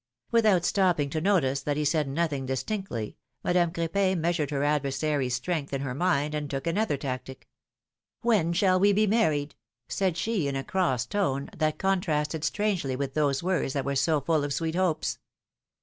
Without 0.31 0.65
stopping 0.65 1.11
to 1.11 1.21
notice 1.21 1.61
that 1.61 1.77
he 1.77 1.85
said 1.85 2.07
nothing 2.07 2.47
dis 2.47 2.63
tinctly, 2.63 3.17
Madame 3.43 3.71
Crepin 3.71 4.19
measured 4.19 4.49
her 4.49 4.63
adversary's 4.63 5.35
strength 5.35 5.73
in 5.73 5.81
her 5.81 5.93
mind, 5.93 6.33
and 6.33 6.49
took 6.49 6.65
another 6.65 6.97
tactic. 6.97 7.47
When 8.21 8.51
shall 8.51 8.79
we 8.79 8.93
be 8.93 9.05
married?" 9.05 9.53
said 9.87 10.17
she, 10.17 10.47
in 10.47 10.55
a 10.55 10.63
cross 10.63 11.05
tone, 11.05 11.51
that 11.55 11.77
contrasted 11.77 12.43
strangely 12.43 12.95
with 12.95 13.13
those 13.13 13.43
words 13.43 13.73
that 13.73 13.85
were 13.85 13.95
so 13.95 14.19
full 14.19 14.43
of 14.43 14.55
sweet 14.55 14.73
hopes. 14.73 15.19